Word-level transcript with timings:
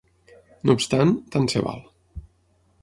No 0.69 0.75
obstant, 0.79 1.13
tant 1.37 1.47
se 1.55 1.63
val. 1.67 1.87